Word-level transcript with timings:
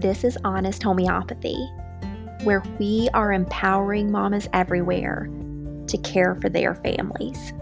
This 0.00 0.24
is 0.24 0.38
Honest 0.44 0.82
Homeopathy, 0.82 1.68
where 2.44 2.62
we 2.78 3.10
are 3.12 3.34
empowering 3.34 4.10
mamas 4.10 4.48
everywhere 4.54 5.28
to 5.88 5.98
care 5.98 6.36
for 6.36 6.48
their 6.48 6.74
families. 6.76 7.52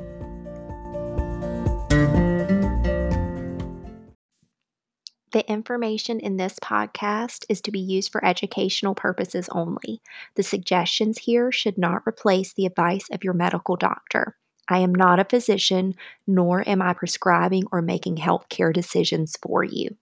The 5.32 5.45
information 5.48 6.20
in 6.20 6.36
this 6.36 6.61
podcast 6.62 7.45
is 7.48 7.61
to 7.62 7.72
be 7.72 7.80
used 7.80 8.12
for 8.12 8.24
educational 8.24 8.95
purposes 8.95 9.48
only. 9.50 10.00
The 10.36 10.45
suggestions 10.45 11.18
here 11.18 11.50
should 11.50 11.77
not 11.77 12.07
replace 12.07 12.55
the 12.55 12.66
advice 12.66 13.09
of 13.11 13.25
your 13.25 13.34
medical 13.34 13.75
doctor. 13.75 14.36
I 14.68 14.79
am 14.79 14.95
not 14.95 15.18
a 15.18 15.25
physician, 15.25 15.96
nor 16.29 16.62
am 16.68 16.82
I 16.82 16.93
prescribing 16.93 17.64
or 17.73 17.82
making 17.82 18.18
healthcare 18.18 18.73
decisions 18.73 19.36
for 19.43 19.64
you. 19.64 19.96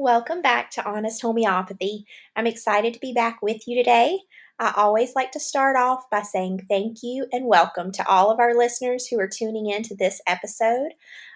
Welcome 0.00 0.42
back 0.42 0.70
to 0.70 0.88
Honest 0.88 1.22
Homeopathy. 1.22 2.06
I'm 2.36 2.46
excited 2.46 2.94
to 2.94 3.00
be 3.00 3.12
back 3.12 3.42
with 3.42 3.66
you 3.66 3.76
today. 3.76 4.20
I 4.60 4.72
always 4.76 5.16
like 5.16 5.32
to 5.32 5.40
start 5.40 5.76
off 5.76 6.08
by 6.08 6.22
saying 6.22 6.66
thank 6.68 6.98
you 7.02 7.26
and 7.32 7.46
welcome 7.46 7.90
to 7.90 8.06
all 8.06 8.30
of 8.30 8.38
our 8.38 8.56
listeners 8.56 9.08
who 9.08 9.18
are 9.18 9.26
tuning 9.26 9.68
in 9.68 9.82
to 9.82 9.96
this 9.96 10.20
episode. 10.24 10.92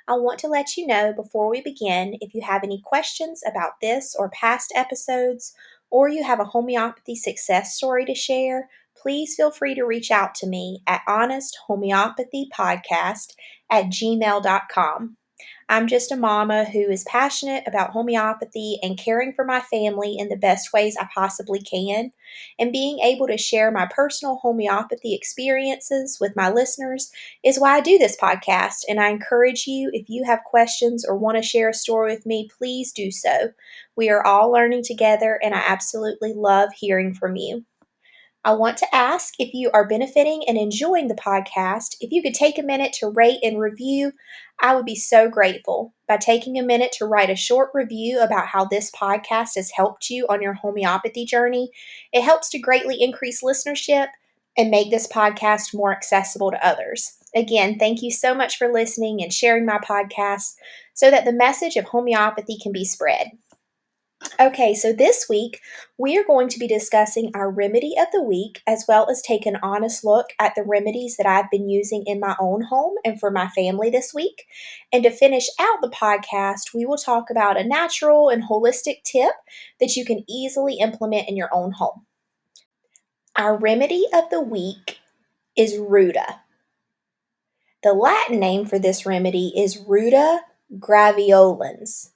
I 0.07 0.13
want 0.13 0.39
to 0.39 0.47
let 0.47 0.77
you 0.77 0.87
know 0.87 1.13
before 1.13 1.51
we 1.51 1.61
begin 1.61 2.19
if 2.21 2.35
you 2.35 2.43
have 2.43 2.63
any 2.63 2.81
questions 2.85 3.43
about 3.45 3.81
this 3.83 4.15
or 4.17 4.31
past 4.31 4.73
episodes, 4.77 5.53
or 5.91 6.09
you 6.09 6.23
have 6.23 6.39
a 6.39 6.45
homeopathy 6.45 7.17
success 7.17 7.75
story 7.75 8.05
to 8.05 8.15
share, 8.15 8.69
please 8.97 9.35
feel 9.35 9.51
free 9.51 9.75
to 9.75 9.83
reach 9.83 10.13
out 10.13 10.37
to 10.37 10.47
me 10.47 10.85
at 10.87 11.03
honesthomeopathypodcast 11.09 13.35
at 13.73 13.87
gmail.com. 13.87 15.17
I'm 15.73 15.87
just 15.87 16.13
a 16.13 16.17
mama 16.17 16.67
who 16.67 16.81
is 16.91 17.03
passionate 17.05 17.65
about 17.67 17.93
homeopathy 17.93 18.79
and 18.83 18.99
caring 18.99 19.33
for 19.33 19.43
my 19.43 19.61
family 19.61 20.17
in 20.19 20.29
the 20.29 20.37
best 20.37 20.71
ways 20.71 20.99
I 21.01 21.09
possibly 21.15 21.63
can. 21.63 22.13
And 22.59 22.73
being 22.73 22.99
able 22.99 23.27
to 23.29 23.39
share 23.39 23.71
my 23.71 23.89
personal 23.91 24.37
homeopathy 24.37 25.15
experiences 25.15 26.19
with 26.21 26.37
my 26.37 26.51
listeners 26.51 27.11
is 27.43 27.59
why 27.59 27.79
I 27.79 27.81
do 27.81 27.97
this 27.97 28.19
podcast. 28.21 28.81
And 28.87 29.01
I 29.01 29.09
encourage 29.09 29.67
you, 29.67 29.89
if 29.95 30.11
you 30.11 30.25
have 30.25 30.45
questions 30.45 31.07
or 31.09 31.17
want 31.17 31.39
to 31.39 31.43
share 31.43 31.71
a 31.71 31.75
story 31.75 32.13
with 32.13 32.27
me, 32.27 32.51
please 32.59 32.93
do 32.93 33.11
so. 33.11 33.53
We 33.97 34.11
are 34.11 34.23
all 34.23 34.53
learning 34.53 34.83
together, 34.85 35.41
and 35.43 35.55
I 35.55 35.63
absolutely 35.67 36.35
love 36.35 36.69
hearing 36.75 37.15
from 37.15 37.37
you. 37.37 37.65
I 38.45 38.53
want 38.55 38.77
to 38.79 38.95
ask 38.95 39.35
if 39.39 39.55
you 39.55 39.71
are 39.73 39.87
benefiting 39.87 40.43
and 40.49 40.59
enjoying 40.59 41.07
the 41.07 41.15
podcast, 41.15 41.97
if 42.01 42.11
you 42.11 42.23
could 42.23 42.35
take 42.35 42.59
a 42.59 42.63
minute 42.63 42.93
to 42.95 43.09
rate 43.09 43.39
and 43.43 43.61
review, 43.61 44.13
I 44.61 44.75
would 44.75 44.85
be 44.85 44.97
so 44.97 45.29
grateful. 45.29 45.95
By 46.09 46.17
taking 46.17 46.59
a 46.59 46.63
minute 46.63 46.91
to 46.99 47.07
write 47.07 47.31
a 47.31 47.37
short 47.37 47.71
review 47.73 48.21
about 48.21 48.49
how 48.49 48.65
this 48.65 48.91
podcast 48.91 49.55
has 49.55 49.71
helped 49.71 50.11
you 50.11 50.27
on 50.29 50.43
your 50.43 50.55
homeopathy 50.55 51.25
journey, 51.25 51.71
it 52.13 52.23
helps 52.23 52.49
to 52.51 52.59
greatly 52.59 53.01
increase 53.01 53.45
listenership 53.45 54.09
and 54.59 54.71
make 54.71 54.91
this 54.91 55.07
podcast 55.07 55.73
more 55.73 55.93
accessible 55.93 56.51
to 56.51 56.67
others. 56.67 57.13
Again, 57.35 57.79
thank 57.79 58.03
you 58.03 58.11
so 58.11 58.35
much 58.35 58.59
for 58.59 58.73
listening 58.73 59.23
and 59.23 59.33
sharing 59.33 59.65
my 59.65 59.79
podcast 59.79 60.55
so 60.95 61.11
that 61.11 61.25
the 61.25 61.33
message 61.33 61.77
of 61.77 61.87
homeopathy 61.87 62.59
can 62.61 62.73
be 62.73 62.85
spread. 62.85 63.31
Okay, 64.41 64.75
so 64.75 64.93
this 64.93 65.27
week 65.29 65.61
we 65.99 66.17
are 66.19 66.25
going 66.25 66.49
to 66.49 66.59
be 66.59 66.69
discussing 66.69 67.31
our 67.35 67.51
remedy 67.51 67.95
of 67.99 68.09
the 68.13 68.23
week 68.23 68.61
as 68.67 68.85
well 68.87 69.09
as 69.11 69.23
take 69.23 69.47
an 69.47 69.57
honest 69.63 70.05
look 70.05 70.27
at 70.39 70.55
the 70.55 70.65
remedies 70.65 71.17
that 71.17 71.27
I've 71.27 71.51
been 71.51 71.69
using 71.69 72.05
in 72.07 72.21
my 72.21 72.37
own 72.41 72.63
home 72.63 72.95
and 73.05 73.19
for 73.19 73.31
my 73.31 73.49
family 73.49 73.91
this 73.91 74.13
week. 74.15 74.45
And 74.93 75.03
to 75.05 75.11
finish 75.11 75.47
out 75.61 75.79
the 75.81 75.91
podcast, 75.91 76.75
we 76.75 76.87
will 76.87 76.97
talk 76.97 77.31
about 77.31 77.61
a 77.61 77.65
natural 77.65 78.29
and 78.29 78.43
holistic 78.43 79.03
tip 79.05 79.33
that 79.81 79.97
you 79.97 80.05
can 80.05 80.25
easily 80.29 80.79
implement 80.79 81.29
in 81.29 81.37
your 81.37 81.51
own 81.53 81.73
home. 81.73 82.07
Our 83.37 83.57
remedy 83.57 84.05
of 84.13 84.31
the 84.31 84.41
week 84.41 84.99
is 85.57 85.79
Ruta. 85.79 86.41
The 87.83 87.93
Latin 87.93 88.39
name 88.39 88.67
for 88.67 88.79
this 88.79 89.05
remedy 89.05 89.53
is 89.57 89.79
Ruta 89.79 90.41
graveolens. 90.79 92.12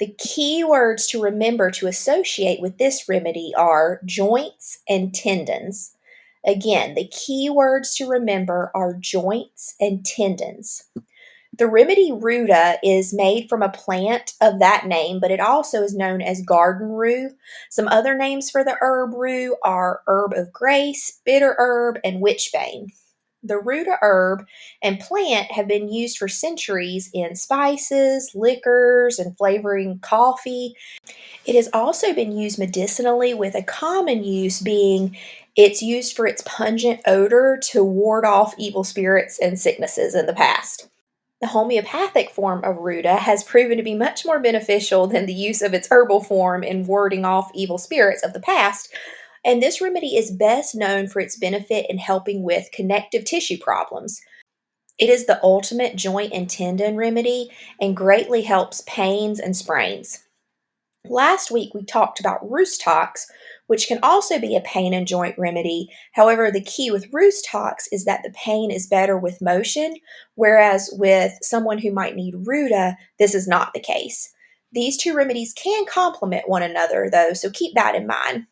The 0.00 0.14
key 0.18 0.64
words 0.64 1.06
to 1.08 1.22
remember 1.22 1.70
to 1.72 1.86
associate 1.86 2.60
with 2.60 2.78
this 2.78 3.08
remedy 3.08 3.52
are 3.56 4.00
joints 4.04 4.78
and 4.88 5.14
tendons. 5.14 5.96
Again, 6.44 6.94
the 6.94 7.06
key 7.08 7.48
words 7.48 7.94
to 7.96 8.08
remember 8.08 8.70
are 8.74 8.94
joints 8.94 9.74
and 9.80 10.04
tendons. 10.04 10.84
The 11.56 11.68
remedy 11.68 12.10
ruta 12.12 12.78
is 12.82 13.14
made 13.14 13.48
from 13.48 13.62
a 13.62 13.68
plant 13.68 14.32
of 14.40 14.58
that 14.58 14.86
name, 14.86 15.20
but 15.20 15.30
it 15.30 15.38
also 15.38 15.82
is 15.82 15.94
known 15.94 16.20
as 16.20 16.42
garden 16.42 16.88
rue. 16.88 17.30
Some 17.70 17.86
other 17.86 18.16
names 18.16 18.50
for 18.50 18.64
the 18.64 18.76
herb 18.80 19.14
rue 19.14 19.56
are 19.62 20.02
herb 20.08 20.32
of 20.32 20.52
grace, 20.52 21.20
bitter 21.24 21.54
herb, 21.58 21.98
and 22.02 22.20
witchbane. 22.20 22.88
The 23.44 23.58
ruta 23.58 23.98
herb 24.00 24.46
and 24.82 24.98
plant 24.98 25.52
have 25.52 25.68
been 25.68 25.92
used 25.92 26.16
for 26.16 26.28
centuries 26.28 27.10
in 27.12 27.36
spices, 27.36 28.30
liquors, 28.34 29.18
and 29.18 29.36
flavoring 29.36 29.98
coffee. 29.98 30.74
It 31.44 31.54
has 31.54 31.68
also 31.74 32.14
been 32.14 32.32
used 32.32 32.58
medicinally, 32.58 33.34
with 33.34 33.54
a 33.54 33.62
common 33.62 34.24
use 34.24 34.60
being 34.60 35.16
it's 35.56 35.82
used 35.82 36.16
for 36.16 36.26
its 36.26 36.42
pungent 36.44 37.00
odor 37.06 37.58
to 37.70 37.84
ward 37.84 38.24
off 38.24 38.54
evil 38.58 38.82
spirits 38.82 39.38
and 39.38 39.60
sicknesses 39.60 40.14
in 40.14 40.26
the 40.26 40.32
past. 40.32 40.88
The 41.40 41.48
homeopathic 41.48 42.30
form 42.30 42.64
of 42.64 42.78
Ruta 42.78 43.16
has 43.16 43.44
proven 43.44 43.76
to 43.76 43.82
be 43.82 43.94
much 43.94 44.24
more 44.24 44.40
beneficial 44.40 45.06
than 45.06 45.26
the 45.26 45.34
use 45.34 45.60
of 45.62 45.74
its 45.74 45.88
herbal 45.90 46.24
form 46.24 46.64
in 46.64 46.86
warding 46.86 47.24
off 47.24 47.50
evil 47.54 47.76
spirits 47.76 48.24
of 48.24 48.32
the 48.32 48.40
past, 48.40 48.92
and 49.44 49.62
this 49.62 49.80
remedy 49.80 50.16
is 50.16 50.30
best 50.30 50.74
known 50.74 51.06
for 51.06 51.20
its 51.20 51.36
benefit 51.36 51.86
in 51.88 51.98
helping 51.98 52.42
with 52.42 52.72
connective 52.72 53.24
tissue 53.24 53.58
problems. 53.58 54.20
It 54.98 55.10
is 55.10 55.26
the 55.26 55.42
ultimate 55.42 55.96
joint 55.96 56.32
and 56.32 56.48
tendon 56.48 56.96
remedy 56.96 57.50
and 57.80 57.96
greatly 57.96 58.42
helps 58.42 58.82
pains 58.86 59.40
and 59.40 59.56
sprains. 59.56 60.24
Last 61.06 61.50
week 61.50 61.74
we 61.74 61.84
talked 61.84 62.18
about 62.18 62.48
rhus 62.48 62.78
tox, 62.78 63.26
which 63.66 63.88
can 63.88 63.98
also 64.02 64.38
be 64.38 64.56
a 64.56 64.60
pain 64.62 64.94
and 64.94 65.06
joint 65.06 65.34
remedy. 65.36 65.88
However, 66.12 66.50
the 66.50 66.62
key 66.62 66.90
with 66.90 67.12
rhus 67.12 67.42
tox 67.42 67.86
is 67.92 68.06
that 68.06 68.22
the 68.22 68.32
pain 68.32 68.70
is 68.70 68.86
better 68.86 69.18
with 69.18 69.42
motion, 69.42 69.96
whereas 70.34 70.88
with 70.94 71.32
someone 71.42 71.78
who 71.78 71.92
might 71.92 72.16
need 72.16 72.46
Ruta, 72.46 72.96
this 73.18 73.34
is 73.34 73.46
not 73.46 73.74
the 73.74 73.80
case. 73.80 74.32
These 74.72 74.96
two 74.96 75.14
remedies 75.14 75.52
can 75.52 75.84
complement 75.86 76.48
one 76.48 76.62
another, 76.62 77.08
though, 77.10 77.32
so 77.34 77.50
keep 77.50 77.74
that 77.74 77.94
in 77.94 78.06
mind. 78.06 78.46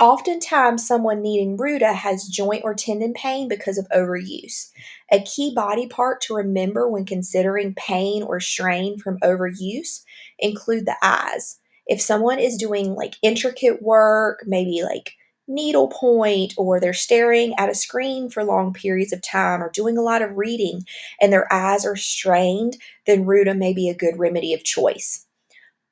Oftentimes, 0.00 0.86
someone 0.86 1.22
needing 1.22 1.56
Ruta 1.56 1.92
has 1.92 2.28
joint 2.28 2.62
or 2.62 2.72
tendon 2.72 3.14
pain 3.14 3.48
because 3.48 3.78
of 3.78 3.88
overuse. 3.88 4.70
A 5.10 5.20
key 5.20 5.52
body 5.52 5.88
part 5.88 6.20
to 6.22 6.34
remember 6.34 6.88
when 6.88 7.04
considering 7.04 7.74
pain 7.74 8.22
or 8.22 8.38
strain 8.38 8.98
from 8.98 9.18
overuse 9.20 10.02
include 10.38 10.86
the 10.86 10.96
eyes. 11.02 11.58
If 11.86 12.00
someone 12.00 12.38
is 12.38 12.56
doing 12.56 12.94
like 12.94 13.14
intricate 13.22 13.82
work, 13.82 14.44
maybe 14.46 14.82
like 14.84 15.14
needlepoint, 15.48 16.54
or 16.56 16.78
they're 16.78 16.92
staring 16.92 17.54
at 17.58 17.70
a 17.70 17.74
screen 17.74 18.30
for 18.30 18.44
long 18.44 18.72
periods 18.72 19.12
of 19.12 19.22
time, 19.22 19.60
or 19.60 19.70
doing 19.70 19.98
a 19.98 20.02
lot 20.02 20.22
of 20.22 20.36
reading 20.36 20.82
and 21.20 21.32
their 21.32 21.52
eyes 21.52 21.84
are 21.84 21.96
strained, 21.96 22.76
then 23.06 23.26
Ruta 23.26 23.54
may 23.54 23.72
be 23.72 23.88
a 23.88 23.96
good 23.96 24.16
remedy 24.18 24.54
of 24.54 24.62
choice. 24.62 25.27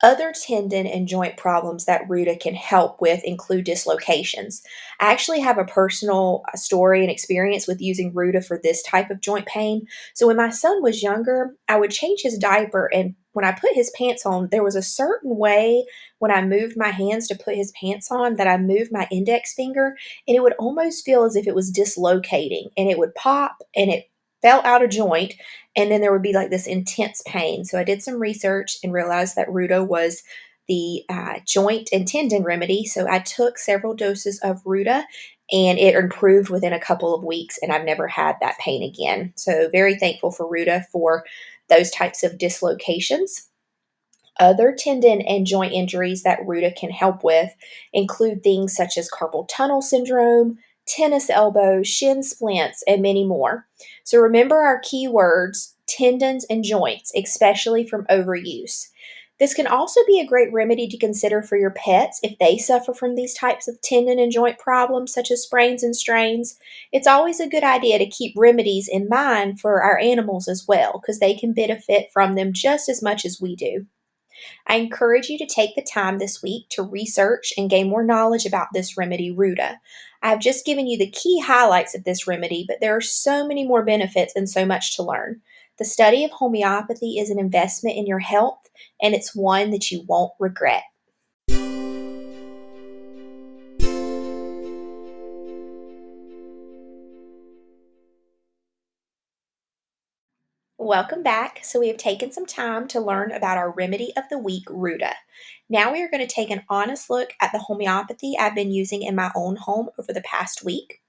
Other 0.02 0.32
tendon 0.32 0.86
and 0.86 1.08
joint 1.08 1.38
problems 1.38 1.86
that 1.86 2.08
Ruta 2.08 2.36
can 2.36 2.54
help 2.54 3.00
with 3.00 3.24
include 3.24 3.64
dislocations. 3.64 4.62
I 5.00 5.10
actually 5.10 5.40
have 5.40 5.56
a 5.56 5.64
personal 5.64 6.42
uh, 6.52 6.56
story 6.56 7.00
and 7.00 7.10
experience 7.10 7.66
with 7.66 7.80
using 7.80 8.12
Ruta 8.14 8.42
for 8.42 8.60
this 8.62 8.82
type 8.82 9.08
of 9.10 9.22
joint 9.22 9.46
pain. 9.46 9.86
So, 10.14 10.26
when 10.26 10.36
my 10.36 10.50
son 10.50 10.82
was 10.82 11.02
younger, 11.02 11.56
I 11.66 11.78
would 11.78 11.90
change 11.90 12.20
his 12.22 12.36
diaper, 12.36 12.90
and 12.92 13.14
when 13.32 13.46
I 13.46 13.52
put 13.52 13.74
his 13.74 13.90
pants 13.96 14.26
on, 14.26 14.48
there 14.50 14.64
was 14.64 14.76
a 14.76 14.82
certain 14.82 15.36
way 15.36 15.86
when 16.18 16.30
I 16.30 16.42
moved 16.42 16.76
my 16.76 16.90
hands 16.90 17.26
to 17.28 17.34
put 17.34 17.56
his 17.56 17.72
pants 17.80 18.10
on 18.10 18.36
that 18.36 18.46
I 18.46 18.58
moved 18.58 18.92
my 18.92 19.08
index 19.10 19.54
finger, 19.54 19.96
and 20.28 20.36
it 20.36 20.42
would 20.42 20.54
almost 20.58 21.06
feel 21.06 21.24
as 21.24 21.36
if 21.36 21.46
it 21.46 21.54
was 21.54 21.70
dislocating, 21.70 22.68
and 22.76 22.90
it 22.90 22.98
would 22.98 23.14
pop 23.14 23.62
and 23.74 23.90
it 23.90 24.10
fell 24.42 24.60
out 24.64 24.82
of 24.82 24.90
joint 24.90 25.34
and 25.76 25.90
then 25.90 26.00
there 26.00 26.12
would 26.12 26.22
be 26.22 26.32
like 26.32 26.50
this 26.50 26.66
intense 26.66 27.22
pain. 27.26 27.64
So 27.64 27.78
I 27.78 27.84
did 27.84 28.02
some 28.02 28.20
research 28.20 28.78
and 28.82 28.92
realized 28.92 29.36
that 29.36 29.52
Ruta 29.52 29.84
was 29.84 30.22
the 30.68 31.04
uh, 31.08 31.38
joint 31.46 31.90
and 31.92 32.08
tendon 32.08 32.42
remedy. 32.42 32.84
So 32.84 33.06
I 33.08 33.20
took 33.20 33.58
several 33.58 33.94
doses 33.94 34.40
of 34.40 34.62
Ruta 34.64 35.04
and 35.52 35.78
it 35.78 35.94
improved 35.94 36.50
within 36.50 36.72
a 36.72 36.80
couple 36.80 37.14
of 37.14 37.22
weeks 37.22 37.58
and 37.62 37.72
I've 37.72 37.84
never 37.84 38.08
had 38.08 38.36
that 38.40 38.58
pain 38.58 38.82
again. 38.82 39.32
So 39.36 39.68
very 39.70 39.96
thankful 39.96 40.32
for 40.32 40.48
Ruta 40.48 40.86
for 40.90 41.24
those 41.68 41.90
types 41.90 42.22
of 42.24 42.38
dislocations. 42.38 43.48
Other 44.38 44.74
tendon 44.76 45.22
and 45.22 45.46
joint 45.46 45.72
injuries 45.72 46.22
that 46.22 46.46
Ruta 46.46 46.70
can 46.70 46.90
help 46.90 47.24
with 47.24 47.54
include 47.92 48.42
things 48.42 48.74
such 48.74 48.98
as 48.98 49.10
carpal 49.10 49.48
tunnel 49.48 49.80
syndrome, 49.80 50.58
tennis 50.86 51.30
elbow, 51.30 51.82
shin 51.82 52.22
splints, 52.22 52.82
and 52.86 53.02
many 53.02 53.24
more. 53.24 53.66
So 54.04 54.18
remember 54.18 54.56
our 54.56 54.80
key 54.80 55.08
words 55.08 55.74
tendons 55.86 56.44
and 56.50 56.64
joints, 56.64 57.12
especially 57.16 57.86
from 57.86 58.06
overuse. 58.06 58.88
This 59.38 59.52
can 59.52 59.66
also 59.66 60.00
be 60.06 60.18
a 60.18 60.26
great 60.26 60.50
remedy 60.50 60.88
to 60.88 60.98
consider 60.98 61.42
for 61.42 61.58
your 61.58 61.70
pets 61.70 62.18
if 62.22 62.38
they 62.38 62.56
suffer 62.56 62.94
from 62.94 63.14
these 63.14 63.34
types 63.34 63.68
of 63.68 63.80
tendon 63.82 64.18
and 64.18 64.32
joint 64.32 64.58
problems, 64.58 65.12
such 65.12 65.30
as 65.30 65.42
sprains 65.42 65.82
and 65.82 65.94
strains. 65.94 66.58
It's 66.90 67.06
always 67.06 67.38
a 67.38 67.48
good 67.48 67.62
idea 67.62 67.98
to 67.98 68.06
keep 68.08 68.32
remedies 68.36 68.88
in 68.88 69.08
mind 69.08 69.60
for 69.60 69.82
our 69.82 69.98
animals 69.98 70.48
as 70.48 70.64
well, 70.66 70.98
because 71.00 71.18
they 71.18 71.34
can 71.34 71.52
benefit 71.52 72.08
from 72.14 72.34
them 72.34 72.54
just 72.54 72.88
as 72.88 73.02
much 73.02 73.26
as 73.26 73.38
we 73.40 73.54
do. 73.54 73.86
I 74.66 74.76
encourage 74.76 75.28
you 75.28 75.38
to 75.38 75.46
take 75.46 75.74
the 75.74 75.82
time 75.82 76.18
this 76.18 76.42
week 76.42 76.68
to 76.70 76.82
research 76.82 77.52
and 77.56 77.70
gain 77.70 77.88
more 77.88 78.04
knowledge 78.04 78.46
about 78.46 78.68
this 78.72 78.96
remedy, 78.96 79.30
Ruta. 79.30 79.80
I've 80.22 80.40
just 80.40 80.66
given 80.66 80.86
you 80.86 80.98
the 80.98 81.10
key 81.10 81.40
highlights 81.40 81.94
of 81.94 82.04
this 82.04 82.26
remedy, 82.26 82.64
but 82.66 82.78
there 82.80 82.96
are 82.96 83.00
so 83.00 83.46
many 83.46 83.66
more 83.66 83.84
benefits 83.84 84.34
and 84.34 84.48
so 84.48 84.66
much 84.66 84.96
to 84.96 85.02
learn. 85.02 85.42
The 85.78 85.84
study 85.84 86.24
of 86.24 86.30
homeopathy 86.30 87.18
is 87.18 87.30
an 87.30 87.38
investment 87.38 87.96
in 87.96 88.06
your 88.06 88.18
health, 88.18 88.70
and 89.00 89.14
it's 89.14 89.36
one 89.36 89.70
that 89.70 89.90
you 89.90 90.04
won't 90.08 90.32
regret. 90.40 90.82
Welcome 100.86 101.24
back. 101.24 101.64
So, 101.64 101.80
we 101.80 101.88
have 101.88 101.96
taken 101.96 102.30
some 102.30 102.46
time 102.46 102.86
to 102.88 103.00
learn 103.00 103.32
about 103.32 103.58
our 103.58 103.72
remedy 103.72 104.12
of 104.16 104.22
the 104.30 104.38
week, 104.38 104.62
Ruta. 104.70 105.16
Now, 105.68 105.92
we 105.92 106.00
are 106.00 106.08
going 106.08 106.24
to 106.24 106.32
take 106.32 106.48
an 106.48 106.62
honest 106.70 107.10
look 107.10 107.30
at 107.40 107.50
the 107.50 107.58
homeopathy 107.58 108.36
I've 108.38 108.54
been 108.54 108.70
using 108.70 109.02
in 109.02 109.16
my 109.16 109.32
own 109.34 109.56
home 109.56 109.88
over 109.98 110.12
the 110.12 110.20
past 110.20 110.64
week. 110.64 111.02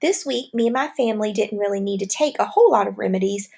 This 0.00 0.24
week, 0.24 0.54
me 0.54 0.68
and 0.68 0.74
my 0.74 0.90
family 0.96 1.32
didn't 1.32 1.58
really 1.58 1.80
need 1.80 1.98
to 1.98 2.06
take 2.06 2.38
a 2.38 2.44
whole 2.44 2.70
lot 2.70 2.86
of 2.86 2.98
remedies, 2.98 3.50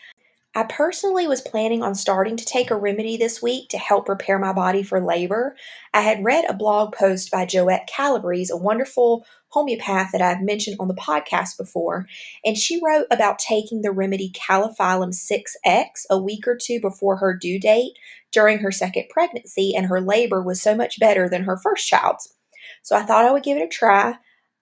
I 0.54 0.64
personally 0.64 1.28
was 1.28 1.40
planning 1.40 1.84
on 1.84 1.94
starting 1.94 2.36
to 2.36 2.44
take 2.44 2.70
a 2.70 2.76
remedy 2.76 3.16
this 3.16 3.40
week 3.40 3.68
to 3.68 3.78
help 3.78 4.06
prepare 4.06 4.38
my 4.38 4.52
body 4.52 4.82
for 4.82 5.00
labor. 5.00 5.54
I 5.94 6.00
had 6.00 6.24
read 6.24 6.46
a 6.48 6.54
blog 6.54 6.94
post 6.94 7.30
by 7.30 7.44
Joette 7.44 7.86
Calabrese, 7.86 8.52
a 8.52 8.56
wonderful 8.56 9.24
homeopath 9.48 10.10
that 10.12 10.22
I've 10.22 10.42
mentioned 10.42 10.76
on 10.78 10.88
the 10.88 10.94
podcast 10.94 11.56
before, 11.56 12.06
and 12.44 12.56
she 12.56 12.80
wrote 12.84 13.06
about 13.10 13.38
taking 13.38 13.82
the 13.82 13.92
remedy 13.92 14.30
Caulophyllum 14.32 15.12
6X 15.14 16.04
a 16.10 16.18
week 16.18 16.46
or 16.46 16.56
two 16.56 16.80
before 16.80 17.16
her 17.16 17.34
due 17.34 17.58
date 17.58 17.92
during 18.30 18.58
her 18.58 18.72
second 18.72 19.04
pregnancy, 19.10 19.74
and 19.74 19.86
her 19.86 20.00
labor 20.00 20.42
was 20.42 20.60
so 20.60 20.74
much 20.74 21.00
better 21.00 21.28
than 21.28 21.44
her 21.44 21.56
first 21.56 21.88
child's. 21.88 22.34
So 22.82 22.96
I 22.96 23.02
thought 23.02 23.24
I 23.24 23.32
would 23.32 23.42
give 23.42 23.56
it 23.56 23.64
a 23.64 23.68
try. 23.68 24.16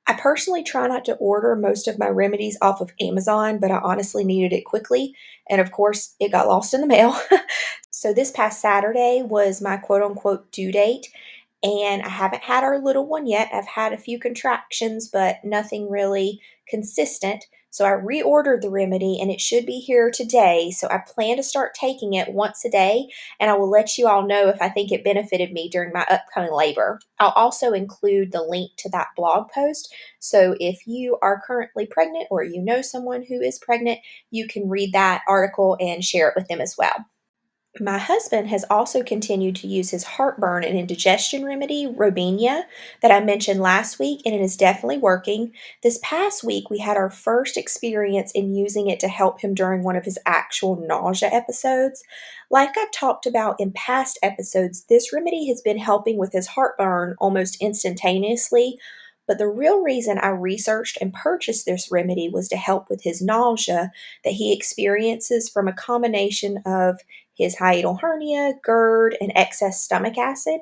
I 0.06 0.15
personally 0.15 0.62
try 0.62 0.87
not 0.87 1.05
to 1.06 1.17
order 1.17 1.56
most 1.56 1.89
of 1.89 1.99
my 1.99 2.09
remedies 2.09 2.56
off 2.62 2.81
of 2.81 2.93
Amazon, 3.00 3.59
but 3.59 3.73
I 3.73 3.79
honestly 3.79 4.25
needed 4.25 4.53
it 4.53 4.65
quickly. 4.65 5.15
And 5.50 5.61
of 5.61 5.73
course, 5.73 6.15
it 6.21 6.31
got 6.31 6.47
lost 6.47 6.75
in 6.75 6.81
the 6.81 6.87
mail. 6.87 7.19
so 7.91 8.12
this 8.12 8.31
past 8.31 8.61
Saturday 8.61 9.23
was 9.25 9.61
my 9.61 9.77
quote 9.77 10.03
unquote 10.03 10.53
due 10.53 10.71
date. 10.71 11.09
And 11.67 12.03
I 12.03 12.09
haven't 12.09 12.45
had 12.45 12.63
our 12.63 12.79
little 12.79 13.09
one 13.09 13.27
yet. 13.27 13.51
I've 13.53 13.67
had 13.67 13.93
a 13.93 13.99
few 13.99 14.21
contractions, 14.21 15.09
but 15.09 15.39
nothing 15.43 15.91
really 15.91 16.41
consistent. 16.69 17.45
So 17.71 17.85
I 17.85 17.91
reordered 17.91 18.61
the 18.63 18.71
remedy 18.71 19.19
and 19.21 19.33
it 19.33 19.41
should 19.41 19.67
be 19.67 19.81
here 19.81 20.09
today. 20.11 20.71
So 20.71 20.87
I 20.89 20.99
plan 20.99 21.39
to 21.39 21.43
start 21.43 21.75
taking 21.75 22.15
it 22.15 22.33
once 22.33 22.65
a 22.65 22.71
day 22.71 23.09
and 23.41 23.51
I 23.51 23.55
will 23.55 23.69
let 23.69 23.99
you 23.99 24.07
all 24.07 24.25
know 24.25 24.49
if 24.49 24.63
I 24.63 24.69
think 24.69 24.93
it 24.93 25.03
benefited 25.03 25.53
me 25.53 25.69
during 25.69 25.93
my 25.93 26.07
upcoming 26.09 26.53
labor. 26.53 27.01
I'll 27.19 27.31
also 27.33 27.73
include 27.73 28.31
the 28.31 28.43
link 28.43 28.71
to 28.79 28.89
that 28.91 29.09
blog 29.17 29.51
post. 29.51 29.93
So 30.21 30.55
if 30.61 30.87
you 30.87 31.19
are 31.21 31.43
currently 31.45 31.85
pregnant 31.85 32.29
or 32.31 32.45
you 32.45 32.63
know 32.63 32.81
someone 32.81 33.25
who 33.29 33.41
is 33.41 33.59
pregnant, 33.59 33.99
you 34.31 34.47
can 34.47 34.69
read 34.69 34.93
that 34.93 35.23
article 35.29 35.77
and 35.81 36.05
share 36.05 36.29
it 36.29 36.35
with 36.37 36.47
them 36.47 36.61
as 36.61 36.77
well. 36.79 37.05
My 37.81 37.99
husband 37.99 38.49
has 38.49 38.64
also 38.70 39.02
continued 39.02 39.56
to 39.56 39.67
use 39.67 39.90
his 39.90 40.05
heartburn 40.05 40.64
and 40.64 40.78
indigestion 40.78 41.44
remedy, 41.44 41.87
Robinia, 41.87 42.62
that 43.02 43.11
I 43.11 43.20
mentioned 43.20 43.61
last 43.61 43.99
week, 43.99 44.23
and 44.25 44.34
it 44.34 44.40
is 44.40 44.56
definitely 44.56 44.99
working. 44.99 45.52
This 45.82 45.99
past 46.02 46.43
week, 46.43 46.70
we 46.70 46.78
had 46.78 46.96
our 46.96 47.11
first 47.11 47.58
experience 47.58 48.32
in 48.32 48.55
using 48.55 48.88
it 48.88 48.99
to 49.00 49.08
help 49.08 49.40
him 49.40 49.52
during 49.52 49.82
one 49.82 49.96
of 49.96 50.05
his 50.05 50.19
actual 50.25 50.76
nausea 50.76 51.28
episodes. 51.31 52.02
Like 52.50 52.78
I've 52.78 52.93
talked 52.93 53.26
about 53.26 53.61
in 53.61 53.73
past 53.73 54.19
episodes, 54.22 54.84
this 54.84 55.12
remedy 55.12 55.49
has 55.49 55.61
been 55.61 55.79
helping 55.79 56.17
with 56.17 56.32
his 56.32 56.46
heartburn 56.46 57.14
almost 57.19 57.61
instantaneously. 57.61 58.79
But 59.26 59.38
the 59.38 59.49
real 59.49 59.82
reason 59.82 60.19
I 60.19 60.29
researched 60.29 60.99
and 61.00 61.12
purchased 61.12 61.67
this 61.67 61.90
remedy 61.90 62.29
was 62.29 62.49
to 62.49 62.56
help 62.56 62.88
with 62.88 63.02
his 63.02 63.20
nausea 63.20 63.90
that 64.22 64.34
he 64.34 64.52
experiences 64.52 65.49
from 65.49 65.67
a 65.67 65.72
combination 65.72 66.62
of 66.64 67.00
his 67.37 67.56
hiatal 67.56 68.00
hernia, 68.00 68.55
GERD, 68.65 69.17
and 69.21 69.33
excess 69.35 69.83
stomach 69.83 70.19
acid. 70.19 70.61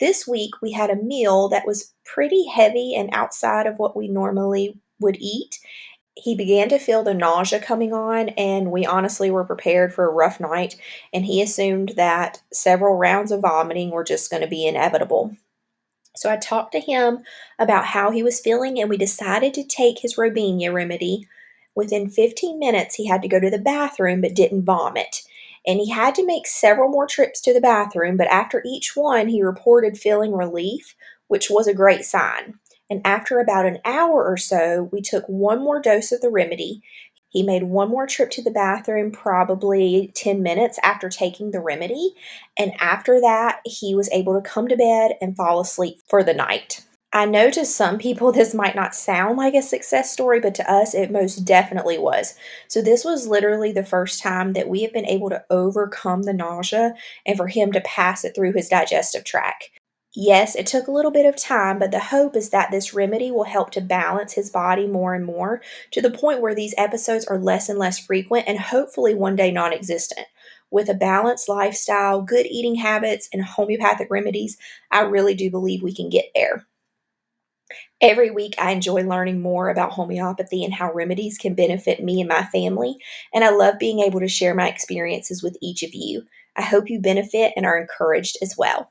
This 0.00 0.26
week 0.26 0.60
we 0.60 0.72
had 0.72 0.90
a 0.90 0.96
meal 0.96 1.48
that 1.48 1.66
was 1.66 1.94
pretty 2.04 2.46
heavy 2.46 2.94
and 2.94 3.10
outside 3.12 3.66
of 3.66 3.78
what 3.78 3.96
we 3.96 4.08
normally 4.08 4.78
would 4.98 5.16
eat. 5.20 5.58
He 6.16 6.34
began 6.34 6.68
to 6.70 6.78
feel 6.78 7.02
the 7.02 7.14
nausea 7.14 7.60
coming 7.60 7.92
on, 7.92 8.30
and 8.30 8.70
we 8.70 8.84
honestly 8.84 9.30
were 9.30 9.44
prepared 9.44 9.94
for 9.94 10.06
a 10.06 10.12
rough 10.12 10.40
night. 10.40 10.76
And 11.12 11.24
he 11.24 11.40
assumed 11.40 11.92
that 11.96 12.42
several 12.52 12.96
rounds 12.96 13.30
of 13.30 13.40
vomiting 13.40 13.90
were 13.90 14.04
just 14.04 14.30
going 14.30 14.42
to 14.42 14.48
be 14.48 14.66
inevitable. 14.66 15.36
So 16.16 16.30
I 16.30 16.36
talked 16.36 16.72
to 16.72 16.80
him 16.80 17.20
about 17.58 17.86
how 17.86 18.10
he 18.10 18.22
was 18.22 18.40
feeling, 18.40 18.80
and 18.80 18.90
we 18.90 18.96
decided 18.96 19.54
to 19.54 19.64
take 19.64 20.00
his 20.00 20.16
Robinia 20.16 20.72
remedy. 20.72 21.26
Within 21.74 22.10
15 22.10 22.58
minutes, 22.58 22.96
he 22.96 23.06
had 23.06 23.22
to 23.22 23.28
go 23.28 23.38
to 23.38 23.48
the 23.48 23.58
bathroom 23.58 24.20
but 24.20 24.34
didn't 24.34 24.64
vomit 24.64 25.22
and 25.66 25.78
he 25.78 25.90
had 25.90 26.14
to 26.16 26.26
make 26.26 26.46
several 26.46 26.88
more 26.88 27.06
trips 27.06 27.40
to 27.42 27.52
the 27.52 27.60
bathroom, 27.60 28.16
but 28.16 28.28
after 28.28 28.62
each 28.66 28.96
one, 28.96 29.28
he 29.28 29.42
reported 29.42 29.98
feeling 29.98 30.32
relief, 30.32 30.94
which 31.28 31.50
was 31.50 31.66
a 31.66 31.74
great 31.74 32.04
sign. 32.04 32.54
And 32.88 33.00
after 33.04 33.38
about 33.38 33.66
an 33.66 33.78
hour 33.84 34.24
or 34.24 34.36
so, 34.36 34.88
we 34.90 35.00
took 35.00 35.24
one 35.26 35.62
more 35.62 35.80
dose 35.80 36.10
of 36.12 36.20
the 36.20 36.30
remedy. 36.30 36.82
He 37.28 37.44
made 37.44 37.62
one 37.62 37.88
more 37.88 38.08
trip 38.08 38.30
to 38.32 38.42
the 38.42 38.50
bathroom, 38.50 39.12
probably 39.12 40.10
10 40.16 40.42
minutes 40.42 40.80
after 40.82 41.08
taking 41.08 41.52
the 41.52 41.60
remedy. 41.60 42.14
And 42.58 42.72
after 42.80 43.20
that, 43.20 43.60
he 43.64 43.94
was 43.94 44.10
able 44.10 44.34
to 44.34 44.48
come 44.48 44.66
to 44.66 44.76
bed 44.76 45.12
and 45.20 45.36
fall 45.36 45.60
asleep 45.60 45.98
for 46.08 46.24
the 46.24 46.34
night. 46.34 46.84
I 47.12 47.24
know 47.24 47.50
to 47.50 47.64
some 47.64 47.98
people 47.98 48.30
this 48.32 48.54
might 48.54 48.76
not 48.76 48.94
sound 48.94 49.36
like 49.36 49.54
a 49.54 49.62
success 49.62 50.12
story, 50.12 50.40
but 50.40 50.54
to 50.56 50.70
us 50.70 50.94
it 50.94 51.10
most 51.10 51.44
definitely 51.44 51.98
was. 51.98 52.34
So, 52.68 52.82
this 52.82 53.04
was 53.04 53.26
literally 53.26 53.72
the 53.72 53.84
first 53.84 54.22
time 54.22 54.52
that 54.52 54.68
we 54.68 54.82
have 54.82 54.92
been 54.92 55.06
able 55.06 55.30
to 55.30 55.44
overcome 55.50 56.22
the 56.22 56.32
nausea 56.32 56.94
and 57.26 57.36
for 57.36 57.48
him 57.48 57.72
to 57.72 57.80
pass 57.80 58.24
it 58.24 58.34
through 58.34 58.52
his 58.52 58.68
digestive 58.68 59.24
tract. 59.24 59.70
Yes, 60.14 60.56
it 60.56 60.66
took 60.66 60.88
a 60.88 60.92
little 60.92 61.12
bit 61.12 61.24
of 61.26 61.36
time, 61.36 61.78
but 61.78 61.92
the 61.92 62.00
hope 62.00 62.34
is 62.34 62.50
that 62.50 62.72
this 62.72 62.92
remedy 62.92 63.30
will 63.30 63.44
help 63.44 63.70
to 63.72 63.80
balance 63.80 64.32
his 64.32 64.50
body 64.50 64.88
more 64.88 65.14
and 65.14 65.24
more 65.24 65.62
to 65.92 66.02
the 66.02 66.10
point 66.10 66.40
where 66.40 66.54
these 66.54 66.74
episodes 66.76 67.24
are 67.26 67.38
less 67.38 67.68
and 67.68 67.78
less 67.78 67.98
frequent 67.98 68.48
and 68.48 68.58
hopefully 68.58 69.14
one 69.14 69.36
day 69.36 69.52
non 69.52 69.72
existent. 69.72 70.26
With 70.68 70.88
a 70.88 70.94
balanced 70.94 71.48
lifestyle, 71.48 72.22
good 72.22 72.46
eating 72.46 72.76
habits, 72.76 73.28
and 73.32 73.44
homeopathic 73.44 74.08
remedies, 74.10 74.56
I 74.90 75.02
really 75.02 75.34
do 75.34 75.50
believe 75.50 75.82
we 75.82 75.94
can 75.94 76.08
get 76.08 76.26
there. 76.34 76.66
Every 78.00 78.30
week, 78.30 78.54
I 78.58 78.72
enjoy 78.72 79.02
learning 79.02 79.40
more 79.40 79.68
about 79.68 79.92
homeopathy 79.92 80.64
and 80.64 80.74
how 80.74 80.92
remedies 80.92 81.38
can 81.38 81.54
benefit 81.54 82.02
me 82.02 82.20
and 82.20 82.28
my 82.28 82.44
family, 82.44 82.96
and 83.32 83.44
I 83.44 83.50
love 83.50 83.78
being 83.78 84.00
able 84.00 84.20
to 84.20 84.28
share 84.28 84.54
my 84.54 84.68
experiences 84.68 85.42
with 85.42 85.56
each 85.60 85.82
of 85.82 85.90
you. 85.94 86.22
I 86.56 86.62
hope 86.62 86.90
you 86.90 87.00
benefit 87.00 87.52
and 87.56 87.66
are 87.66 87.78
encouraged 87.78 88.38
as 88.42 88.54
well. 88.56 88.90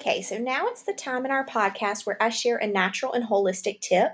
Okay, 0.00 0.22
so 0.22 0.38
now 0.38 0.66
it's 0.68 0.84
the 0.84 0.94
time 0.94 1.26
in 1.26 1.30
our 1.30 1.44
podcast 1.44 2.06
where 2.06 2.16
I 2.22 2.30
share 2.30 2.56
a 2.56 2.66
natural 2.66 3.12
and 3.12 3.22
holistic 3.22 3.82
tip. 3.82 4.12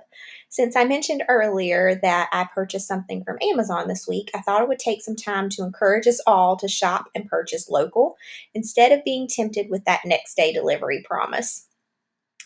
Since 0.48 0.74
I 0.74 0.82
mentioned 0.82 1.22
earlier 1.28 1.94
that 2.02 2.28
I 2.32 2.48
purchased 2.52 2.88
something 2.88 3.22
from 3.22 3.38
Amazon 3.40 3.86
this 3.86 4.04
week, 4.08 4.32
I 4.34 4.40
thought 4.40 4.62
it 4.62 4.68
would 4.68 4.80
take 4.80 5.00
some 5.00 5.14
time 5.14 5.48
to 5.50 5.62
encourage 5.62 6.08
us 6.08 6.20
all 6.26 6.56
to 6.56 6.66
shop 6.66 7.04
and 7.14 7.28
purchase 7.28 7.70
local 7.70 8.16
instead 8.52 8.90
of 8.90 9.04
being 9.04 9.28
tempted 9.28 9.68
with 9.70 9.84
that 9.84 10.00
next 10.04 10.36
day 10.36 10.52
delivery 10.52 11.04
promise. 11.06 11.68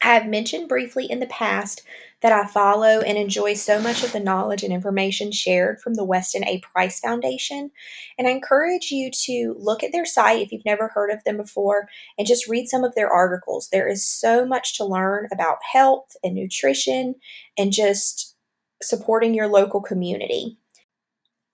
I 0.03 0.15
have 0.15 0.27
mentioned 0.27 0.69
briefly 0.69 1.07
in 1.07 1.21
the 1.21 1.27
past 1.27 1.83
that 2.23 2.33
I 2.33 2.47
follow 2.47 3.01
and 3.01 3.17
enjoy 3.17 3.55
so 3.55 3.81
much 3.81 4.03
of 4.03 4.13
the 4.13 4.21
knowledge 4.21 4.63
and 4.63 4.73
information 4.73 5.33
shared 5.33 5.81
from 5.81 5.95
the 5.95 6.05
Weston 6.05 6.45
A. 6.45 6.61
Price 6.61 7.01
Foundation. 7.01 7.71
And 8.19 8.27
I 8.27 8.31
encourage 8.31 8.91
you 8.91 9.11
to 9.25 9.57
look 9.59 9.83
at 9.83 9.93
their 9.93 10.05
site 10.05 10.43
if 10.43 10.53
you've 10.53 10.65
never 10.65 10.89
heard 10.89 11.11
of 11.11 11.25
them 11.25 11.37
before 11.37 11.89
and 12.19 12.27
just 12.27 12.49
read 12.49 12.69
some 12.69 12.85
of 12.85 12.95
their 12.95 13.11
articles. 13.11 13.69
There 13.71 13.89
is 13.89 14.07
so 14.07 14.45
much 14.45 14.77
to 14.77 14.85
learn 14.85 15.29
about 15.33 15.59
health 15.73 16.17
and 16.23 16.35
nutrition 16.35 17.15
and 17.57 17.73
just 17.73 18.37
supporting 18.83 19.35
your 19.35 19.49
local 19.49 19.81
community. 19.81 20.59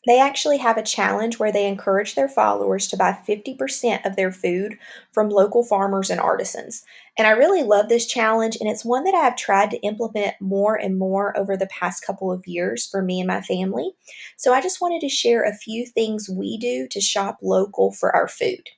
They 0.06 0.20
actually 0.20 0.58
have 0.58 0.76
a 0.78 0.82
challenge 0.82 1.38
where 1.38 1.50
they 1.50 1.66
encourage 1.66 2.14
their 2.14 2.28
followers 2.28 2.86
to 2.88 2.96
buy 2.96 3.18
50% 3.26 4.06
of 4.06 4.14
their 4.14 4.30
food 4.30 4.78
from 5.12 5.28
local 5.28 5.64
farmers 5.64 6.10
and 6.10 6.20
artisans. 6.20 6.84
And 7.18 7.26
I 7.26 7.32
really 7.32 7.64
love 7.64 7.88
this 7.88 8.06
challenge, 8.06 8.56
and 8.60 8.70
it's 8.70 8.84
one 8.84 9.02
that 9.04 9.14
I've 9.14 9.36
tried 9.36 9.70
to 9.72 9.80
implement 9.80 10.40
more 10.40 10.76
and 10.76 10.96
more 10.96 11.36
over 11.36 11.56
the 11.56 11.66
past 11.66 12.04
couple 12.06 12.30
of 12.30 12.46
years 12.46 12.86
for 12.86 13.02
me 13.02 13.20
and 13.20 13.26
my 13.26 13.40
family. 13.40 13.90
So 14.36 14.54
I 14.54 14.60
just 14.60 14.80
wanted 14.80 15.00
to 15.00 15.08
share 15.08 15.42
a 15.42 15.56
few 15.56 15.86
things 15.86 16.30
we 16.30 16.56
do 16.56 16.86
to 16.88 17.00
shop 17.00 17.38
local 17.42 17.90
for 17.90 18.14
our 18.14 18.28
food. 18.28 18.68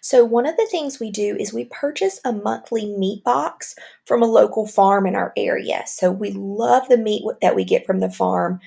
So, 0.00 0.24
one 0.24 0.46
of 0.46 0.56
the 0.56 0.66
things 0.66 0.98
we 0.98 1.12
do 1.12 1.36
is 1.38 1.52
we 1.52 1.66
purchase 1.66 2.20
a 2.24 2.32
monthly 2.32 2.86
meat 2.96 3.22
box 3.22 3.76
from 4.04 4.20
a 4.20 4.26
local 4.26 4.66
farm 4.66 5.06
in 5.06 5.14
our 5.14 5.32
area. 5.36 5.84
So, 5.86 6.10
we 6.10 6.32
love 6.32 6.88
the 6.88 6.96
meat 6.96 7.22
that 7.40 7.54
we 7.54 7.64
get 7.64 7.86
from 7.86 8.00
the 8.00 8.10
farm 8.10 8.58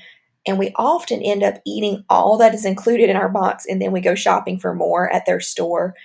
and 0.46 0.60
we 0.60 0.72
often 0.76 1.22
end 1.22 1.44
up 1.44 1.62
eating 1.66 2.04
all 2.10 2.38
that 2.38 2.54
is 2.54 2.66
included 2.66 3.10
in 3.10 3.16
our 3.16 3.30
box 3.30 3.66
and 3.66 3.82
then 3.82 3.92
we 3.92 4.02
go 4.02 4.16
shopping 4.16 4.60
for 4.60 4.74
more 4.74 5.12
at 5.12 5.26
their 5.26 5.40
store. 5.40 5.96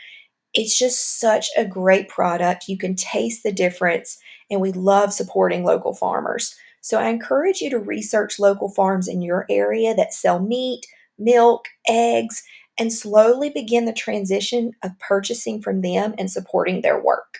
It's 0.54 0.78
just 0.78 1.20
such 1.20 1.48
a 1.56 1.64
great 1.64 2.08
product. 2.08 2.68
You 2.68 2.78
can 2.78 2.94
taste 2.94 3.42
the 3.42 3.52
difference, 3.52 4.18
and 4.50 4.60
we 4.60 4.72
love 4.72 5.12
supporting 5.12 5.64
local 5.64 5.94
farmers. 5.94 6.54
So 6.80 6.98
I 6.98 7.08
encourage 7.08 7.60
you 7.60 7.68
to 7.70 7.78
research 7.78 8.38
local 8.38 8.70
farms 8.70 9.08
in 9.08 9.20
your 9.20 9.44
area 9.50 9.94
that 9.94 10.14
sell 10.14 10.40
meat, 10.40 10.86
milk, 11.18 11.66
eggs, 11.88 12.42
and 12.78 12.92
slowly 12.92 13.50
begin 13.50 13.84
the 13.84 13.92
transition 13.92 14.72
of 14.82 14.98
purchasing 15.00 15.60
from 15.60 15.82
them 15.82 16.14
and 16.16 16.30
supporting 16.30 16.80
their 16.80 17.00
work. 17.00 17.38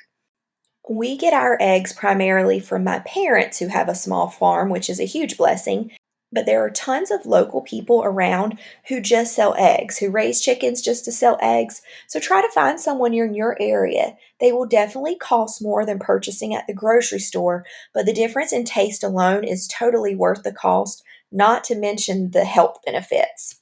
We 0.88 1.16
get 1.16 1.32
our 1.32 1.56
eggs 1.60 1.92
primarily 1.92 2.60
from 2.60 2.82
my 2.84 2.98
parents 3.00 3.58
who 3.58 3.68
have 3.68 3.88
a 3.88 3.94
small 3.94 4.28
farm, 4.28 4.68
which 4.70 4.90
is 4.90 5.00
a 5.00 5.04
huge 5.04 5.36
blessing, 5.36 5.90
but 6.32 6.46
there 6.46 6.62
are 6.64 6.70
tons 6.70 7.10
of 7.10 7.26
local 7.26 7.62
people 7.62 8.02
around 8.04 8.58
who 8.88 9.00
just 9.00 9.34
sell 9.34 9.54
eggs, 9.58 9.98
who 9.98 10.10
raise 10.10 10.40
chickens 10.40 10.82
just 10.82 11.04
to 11.04 11.12
sell 11.12 11.38
eggs. 11.40 11.80
So 12.06 12.20
try 12.20 12.42
to 12.42 12.52
find 12.52 12.78
someone 12.78 13.14
in 13.14 13.34
your 13.34 13.56
area. 13.60 14.16
They 14.40 14.52
will 14.52 14.66
definitely 14.66 15.16
cost 15.16 15.62
more 15.62 15.86
than 15.86 15.98
purchasing 15.98 16.54
at 16.54 16.66
the 16.66 16.74
grocery 16.74 17.20
store, 17.20 17.64
but 17.94 18.06
the 18.06 18.12
difference 18.12 18.52
in 18.52 18.64
taste 18.64 19.02
alone 19.02 19.44
is 19.44 19.68
totally 19.68 20.14
worth 20.14 20.42
the 20.42 20.52
cost, 20.52 21.02
not 21.32 21.64
to 21.64 21.74
mention 21.74 22.30
the 22.30 22.44
health 22.44 22.78
benefits. 22.84 23.60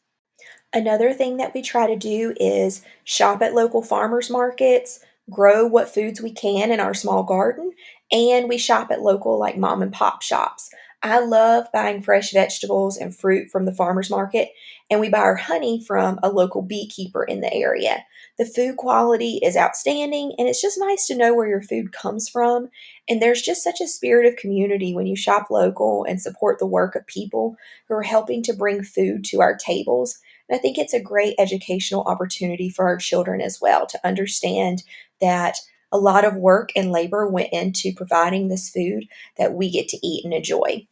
Another 0.72 1.12
thing 1.12 1.36
that 1.38 1.54
we 1.54 1.62
try 1.62 1.86
to 1.86 1.96
do 1.96 2.34
is 2.38 2.82
shop 3.04 3.40
at 3.42 3.54
local 3.54 3.82
farmers 3.82 4.28
markets, 4.28 5.00
grow 5.30 5.66
what 5.66 5.92
foods 5.92 6.20
we 6.20 6.30
can 6.30 6.70
in 6.70 6.80
our 6.80 6.94
small 6.94 7.22
garden, 7.22 7.72
and 8.12 8.48
we 8.48 8.58
shop 8.58 8.90
at 8.90 9.02
local 9.02 9.38
like 9.38 9.56
mom 9.56 9.82
and 9.82 9.92
pop 9.92 10.22
shops. 10.22 10.70
I 11.02 11.20
love 11.20 11.66
buying 11.72 12.02
fresh 12.02 12.32
vegetables 12.32 12.96
and 12.96 13.14
fruit 13.14 13.50
from 13.50 13.64
the 13.64 13.74
farmer's 13.74 14.10
market, 14.10 14.48
and 14.90 15.00
we 15.00 15.08
buy 15.08 15.18
our 15.18 15.36
honey 15.36 15.84
from 15.86 16.18
a 16.22 16.30
local 16.30 16.62
beekeeper 16.62 17.22
in 17.22 17.40
the 17.40 17.52
area. 17.52 18.04
The 18.38 18.46
food 18.46 18.76
quality 18.76 19.38
is 19.42 19.56
outstanding, 19.56 20.34
and 20.38 20.48
it's 20.48 20.60
just 20.60 20.78
nice 20.78 21.06
to 21.06 21.16
know 21.16 21.34
where 21.34 21.48
your 21.48 21.62
food 21.62 21.92
comes 21.92 22.28
from. 22.28 22.68
And 23.08 23.20
there's 23.20 23.42
just 23.42 23.62
such 23.62 23.80
a 23.80 23.86
spirit 23.86 24.26
of 24.26 24.36
community 24.36 24.94
when 24.94 25.06
you 25.06 25.16
shop 25.16 25.48
local 25.50 26.04
and 26.04 26.20
support 26.20 26.58
the 26.58 26.66
work 26.66 26.94
of 26.94 27.06
people 27.06 27.56
who 27.88 27.94
are 27.94 28.02
helping 28.02 28.42
to 28.44 28.52
bring 28.52 28.82
food 28.82 29.24
to 29.26 29.40
our 29.40 29.56
tables. 29.56 30.18
And 30.48 30.58
I 30.58 30.60
think 30.60 30.76
it's 30.76 30.94
a 30.94 31.00
great 31.00 31.34
educational 31.38 32.02
opportunity 32.02 32.68
for 32.68 32.86
our 32.86 32.96
children 32.96 33.40
as 33.40 33.60
well 33.60 33.86
to 33.86 34.06
understand 34.06 34.82
that 35.20 35.56
a 35.92 35.98
lot 35.98 36.24
of 36.24 36.36
work 36.36 36.70
and 36.76 36.90
labor 36.90 37.28
went 37.28 37.52
into 37.52 37.92
providing 37.94 38.48
this 38.48 38.70
food 38.70 39.06
that 39.36 39.54
we 39.54 39.70
get 39.70 39.88
to 39.88 40.06
eat 40.06 40.24
and 40.24 40.34
enjoy. 40.34 40.86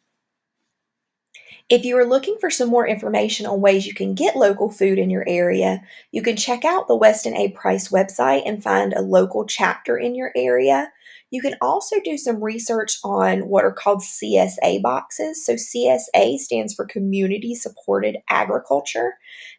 If 1.70 1.86
you 1.86 1.96
are 1.96 2.04
looking 2.04 2.36
for 2.40 2.50
some 2.50 2.68
more 2.68 2.86
information 2.86 3.46
on 3.46 3.62
ways 3.62 3.86
you 3.86 3.94
can 3.94 4.14
get 4.14 4.36
local 4.36 4.68
food 4.68 4.98
in 4.98 5.08
your 5.08 5.24
area, 5.26 5.82
you 6.12 6.20
can 6.20 6.36
check 6.36 6.64
out 6.64 6.88
the 6.88 6.96
Weston 6.96 7.34
A. 7.34 7.48
Price 7.52 7.88
website 7.88 8.42
and 8.46 8.62
find 8.62 8.92
a 8.92 9.00
local 9.00 9.46
chapter 9.46 9.96
in 9.96 10.14
your 10.14 10.30
area. 10.36 10.92
You 11.34 11.42
can 11.42 11.56
also 11.60 11.96
do 11.98 12.16
some 12.16 12.44
research 12.44 13.00
on 13.02 13.48
what 13.48 13.64
are 13.64 13.72
called 13.72 14.02
CSA 14.02 14.80
boxes. 14.80 15.44
So, 15.44 15.54
CSA 15.54 16.38
stands 16.38 16.72
for 16.72 16.84
Community 16.84 17.56
Supported 17.56 18.18
Agriculture. 18.30 19.14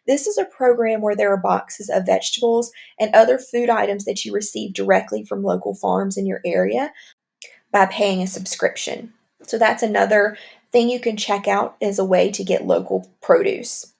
This 0.06 0.26
is 0.26 0.38
a 0.38 0.46
program 0.46 1.02
where 1.02 1.14
there 1.14 1.30
are 1.30 1.36
boxes 1.36 1.90
of 1.90 2.06
vegetables 2.06 2.72
and 2.98 3.14
other 3.14 3.38
food 3.38 3.68
items 3.68 4.06
that 4.06 4.24
you 4.24 4.32
receive 4.32 4.72
directly 4.72 5.22
from 5.22 5.42
local 5.42 5.74
farms 5.74 6.16
in 6.16 6.24
your 6.24 6.40
area 6.46 6.94
by 7.70 7.84
paying 7.84 8.22
a 8.22 8.26
subscription. 8.26 9.12
So, 9.42 9.58
that's 9.58 9.82
another 9.82 10.38
thing 10.72 10.88
you 10.88 10.98
can 10.98 11.18
check 11.18 11.46
out 11.46 11.76
as 11.82 11.98
a 11.98 12.06
way 12.06 12.30
to 12.30 12.42
get 12.42 12.66
local 12.66 13.06
produce. 13.20 13.92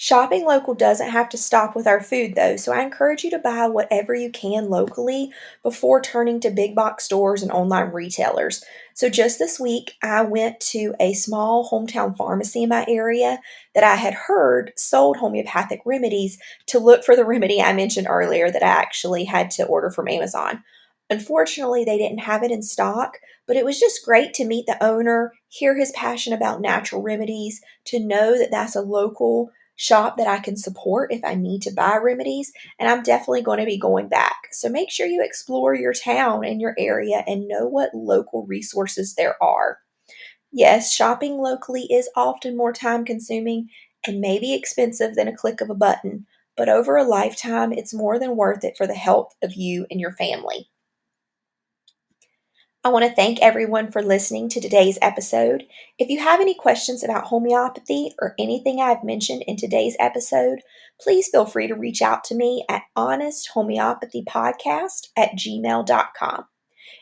Shopping 0.00 0.44
local 0.46 0.74
doesn't 0.74 1.10
have 1.10 1.28
to 1.30 1.36
stop 1.36 1.74
with 1.74 1.88
our 1.88 2.00
food 2.00 2.36
though, 2.36 2.56
so 2.56 2.72
I 2.72 2.82
encourage 2.82 3.24
you 3.24 3.30
to 3.30 3.38
buy 3.40 3.66
whatever 3.66 4.14
you 4.14 4.30
can 4.30 4.70
locally 4.70 5.32
before 5.64 6.00
turning 6.00 6.38
to 6.40 6.50
big 6.50 6.76
box 6.76 7.02
stores 7.04 7.42
and 7.42 7.50
online 7.50 7.90
retailers. 7.90 8.64
So, 8.94 9.08
just 9.08 9.40
this 9.40 9.58
week, 9.58 9.94
I 10.00 10.22
went 10.22 10.60
to 10.70 10.94
a 11.00 11.14
small 11.14 11.68
hometown 11.68 12.16
pharmacy 12.16 12.62
in 12.62 12.68
my 12.68 12.86
area 12.88 13.40
that 13.74 13.82
I 13.82 13.96
had 13.96 14.14
heard 14.14 14.72
sold 14.76 15.16
homeopathic 15.16 15.80
remedies 15.84 16.38
to 16.66 16.78
look 16.78 17.02
for 17.02 17.16
the 17.16 17.24
remedy 17.24 17.60
I 17.60 17.72
mentioned 17.72 18.06
earlier 18.08 18.52
that 18.52 18.62
I 18.62 18.68
actually 18.68 19.24
had 19.24 19.50
to 19.52 19.66
order 19.66 19.90
from 19.90 20.06
Amazon. 20.06 20.62
Unfortunately, 21.10 21.84
they 21.84 21.98
didn't 21.98 22.20
have 22.20 22.44
it 22.44 22.52
in 22.52 22.62
stock, 22.62 23.18
but 23.48 23.56
it 23.56 23.64
was 23.64 23.80
just 23.80 24.04
great 24.04 24.32
to 24.34 24.44
meet 24.44 24.66
the 24.66 24.80
owner, 24.80 25.32
hear 25.48 25.76
his 25.76 25.90
passion 25.90 26.32
about 26.32 26.60
natural 26.60 27.02
remedies, 27.02 27.60
to 27.86 27.98
know 27.98 28.38
that 28.38 28.52
that's 28.52 28.76
a 28.76 28.80
local 28.80 29.50
shop 29.78 30.16
that 30.16 30.26
I 30.26 30.40
can 30.40 30.56
support 30.56 31.12
if 31.12 31.24
I 31.24 31.36
need 31.36 31.62
to 31.62 31.72
buy 31.72 31.96
remedies, 31.96 32.52
and 32.78 32.88
I'm 32.88 33.02
definitely 33.02 33.42
going 33.42 33.60
to 33.60 33.64
be 33.64 33.78
going 33.78 34.08
back. 34.08 34.48
So 34.50 34.68
make 34.68 34.90
sure 34.90 35.06
you 35.06 35.22
explore 35.24 35.74
your 35.74 35.94
town 35.94 36.44
and 36.44 36.60
your 36.60 36.74
area 36.76 37.24
and 37.26 37.48
know 37.48 37.66
what 37.66 37.94
local 37.94 38.44
resources 38.46 39.14
there 39.14 39.40
are. 39.42 39.78
Yes, 40.52 40.92
shopping 40.92 41.38
locally 41.38 41.86
is 41.90 42.10
often 42.16 42.56
more 42.56 42.72
time 42.72 43.04
consuming 43.04 43.68
and 44.06 44.20
maybe 44.20 44.52
expensive 44.52 45.14
than 45.14 45.28
a 45.28 45.36
click 45.36 45.60
of 45.60 45.70
a 45.70 45.74
button, 45.74 46.26
but 46.56 46.68
over 46.68 46.96
a 46.96 47.04
lifetime, 47.04 47.72
it's 47.72 47.94
more 47.94 48.18
than 48.18 48.36
worth 48.36 48.64
it 48.64 48.76
for 48.76 48.86
the 48.86 48.94
health 48.94 49.32
of 49.42 49.54
you 49.54 49.86
and 49.90 50.00
your 50.00 50.12
family. 50.12 50.68
I 52.84 52.90
want 52.90 53.04
to 53.04 53.12
thank 53.12 53.40
everyone 53.40 53.90
for 53.90 54.02
listening 54.02 54.48
to 54.50 54.60
today's 54.60 55.00
episode. 55.02 55.66
If 55.98 56.08
you 56.08 56.20
have 56.20 56.40
any 56.40 56.54
questions 56.54 57.02
about 57.02 57.24
homeopathy 57.24 58.12
or 58.20 58.36
anything 58.38 58.80
I've 58.80 59.02
mentioned 59.02 59.42
in 59.48 59.56
today's 59.56 59.96
episode, 59.98 60.60
please 61.00 61.26
feel 61.26 61.44
free 61.44 61.66
to 61.66 61.74
reach 61.74 62.00
out 62.00 62.22
to 62.24 62.36
me 62.36 62.64
at 62.68 62.84
honesthomeopathypodcast 62.96 65.08
at 65.16 65.32
gmail.com. 65.32 66.44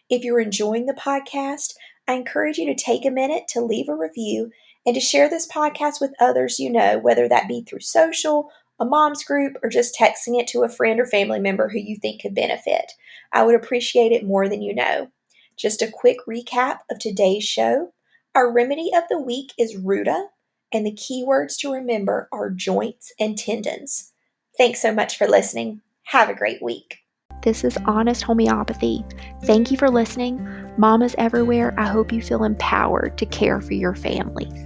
If 0.09 0.25
you're 0.25 0.41
enjoying 0.41 0.87
the 0.87 0.95
podcast, 0.95 1.75
I 2.09 2.15
encourage 2.15 2.57
you 2.57 2.65
to 2.75 2.75
take 2.75 3.05
a 3.05 3.11
minute 3.11 3.47
to 3.49 3.61
leave 3.61 3.91
a 3.91 3.95
review 3.95 4.53
and 4.87 4.95
to 4.95 5.01
share 5.01 5.29
this 5.29 5.47
podcast 5.47 6.01
with 6.01 6.15
others 6.19 6.59
you 6.59 6.73
know, 6.73 6.99
whether 6.99 7.29
that 7.29 7.49
be 7.49 7.63
through 7.63 7.81
social, 7.81 8.49
a 8.81 8.87
mom's 8.87 9.25
group, 9.25 9.59
or 9.63 9.69
just 9.69 9.95
texting 9.95 10.41
it 10.41 10.47
to 10.49 10.63
a 10.63 10.71
friend 10.71 10.99
or 10.99 11.07
family 11.07 11.39
member 11.39 11.69
who 11.69 11.79
you 11.79 11.99
think 12.01 12.23
could 12.23 12.35
benefit. 12.35 12.93
I 13.31 13.43
would 13.43 13.55
appreciate 13.55 14.13
it 14.13 14.25
more 14.25 14.49
than 14.49 14.63
you 14.63 14.75
know. 14.75 15.11
Just 15.57 15.81
a 15.81 15.91
quick 15.91 16.19
recap 16.29 16.81
of 16.91 16.99
today's 16.99 17.45
show. 17.45 17.93
Our 18.35 18.53
remedy 18.53 18.91
of 18.95 19.05
the 19.09 19.19
week 19.19 19.53
is 19.59 19.77
ruta, 19.77 20.27
and 20.73 20.85
the 20.85 20.93
keywords 20.93 21.57
to 21.61 21.73
remember 21.73 22.29
are 22.31 22.51
joints 22.51 23.13
and 23.19 23.39
tendons. 23.39 24.13
Thanks 24.59 24.83
so 24.83 24.93
much 24.93 25.17
for 25.17 25.27
listening. 25.27 25.81
Have 26.05 26.29
a 26.29 26.35
great 26.35 26.63
week. 26.63 26.99
This 27.43 27.65
is 27.65 27.79
Honest 27.87 28.23
Homeopathy. 28.23 29.05
Thank 29.45 29.71
you 29.71 29.77
for 29.77 29.89
listening. 29.89 30.47
Mamas 30.77 31.15
everywhere, 31.17 31.73
I 31.79 31.87
hope 31.87 32.13
you 32.13 32.21
feel 32.21 32.45
empowered 32.45 33.17
to 33.19 33.27
care 33.27 33.61
for 33.61 33.73
your 33.73 33.95
families. 33.95 34.66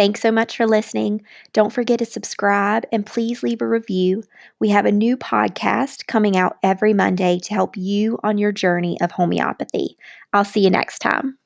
Thanks 0.00 0.22
so 0.22 0.32
much 0.32 0.56
for 0.56 0.66
listening. 0.66 1.20
Don't 1.52 1.74
forget 1.74 1.98
to 1.98 2.06
subscribe 2.06 2.86
and 2.90 3.04
please 3.04 3.42
leave 3.42 3.60
a 3.60 3.68
review. 3.68 4.22
We 4.58 4.70
have 4.70 4.86
a 4.86 4.90
new 4.90 5.14
podcast 5.14 6.06
coming 6.06 6.38
out 6.38 6.56
every 6.62 6.94
Monday 6.94 7.38
to 7.40 7.52
help 7.52 7.76
you 7.76 8.18
on 8.22 8.38
your 8.38 8.50
journey 8.50 8.98
of 9.02 9.10
homeopathy. 9.10 9.98
I'll 10.32 10.46
see 10.46 10.60
you 10.60 10.70
next 10.70 11.00
time. 11.00 11.36